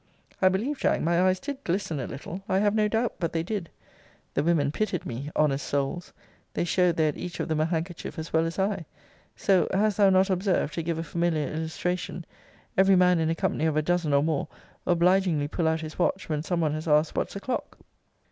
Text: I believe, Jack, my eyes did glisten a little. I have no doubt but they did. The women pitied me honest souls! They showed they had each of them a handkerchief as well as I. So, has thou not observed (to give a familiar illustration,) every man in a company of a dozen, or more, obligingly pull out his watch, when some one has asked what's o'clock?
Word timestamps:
I 0.41 0.49
believe, 0.49 0.79
Jack, 0.79 0.99
my 1.03 1.21
eyes 1.21 1.39
did 1.39 1.63
glisten 1.63 1.99
a 1.99 2.07
little. 2.07 2.41
I 2.49 2.57
have 2.57 2.73
no 2.73 2.87
doubt 2.87 3.13
but 3.19 3.33
they 3.33 3.43
did. 3.43 3.69
The 4.33 4.41
women 4.43 4.71
pitied 4.71 5.05
me 5.05 5.29
honest 5.35 5.67
souls! 5.67 6.11
They 6.55 6.63
showed 6.63 6.95
they 6.95 7.05
had 7.05 7.19
each 7.19 7.39
of 7.39 7.47
them 7.47 7.59
a 7.59 7.65
handkerchief 7.67 8.17
as 8.17 8.33
well 8.33 8.45
as 8.47 8.57
I. 8.57 8.85
So, 9.35 9.67
has 9.71 9.97
thou 9.97 10.09
not 10.09 10.31
observed 10.31 10.73
(to 10.73 10.81
give 10.81 10.97
a 10.97 11.03
familiar 11.03 11.49
illustration,) 11.49 12.25
every 12.75 12.95
man 12.95 13.19
in 13.19 13.29
a 13.29 13.35
company 13.35 13.67
of 13.67 13.77
a 13.77 13.83
dozen, 13.83 14.11
or 14.11 14.23
more, 14.23 14.47
obligingly 14.87 15.47
pull 15.47 15.67
out 15.67 15.81
his 15.81 15.99
watch, 15.99 16.27
when 16.29 16.41
some 16.41 16.61
one 16.61 16.73
has 16.73 16.87
asked 16.87 17.15
what's 17.15 17.35
o'clock? 17.35 17.77